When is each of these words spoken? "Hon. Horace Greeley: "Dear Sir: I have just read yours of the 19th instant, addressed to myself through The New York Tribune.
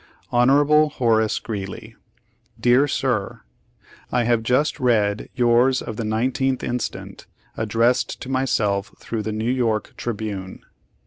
"Hon. 0.31 0.87
Horace 0.89 1.37
Greeley: 1.37 1.95
"Dear 2.59 2.87
Sir: 2.87 3.41
I 4.11 4.23
have 4.23 4.41
just 4.41 4.79
read 4.79 5.29
yours 5.35 5.79
of 5.79 5.95
the 5.95 6.03
19th 6.03 6.63
instant, 6.63 7.27
addressed 7.55 8.19
to 8.21 8.27
myself 8.27 8.91
through 8.97 9.21
The 9.21 9.31
New 9.31 9.51
York 9.51 9.93
Tribune. 9.97 10.65